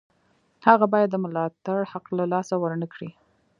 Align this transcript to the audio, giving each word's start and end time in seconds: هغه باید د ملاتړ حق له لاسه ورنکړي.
هغه 0.67 0.85
باید 0.93 1.09
د 1.11 1.15
ملاتړ 1.23 1.79
حق 1.91 2.05
له 2.17 2.25
لاسه 2.33 2.55
ورنکړي. 2.63 3.09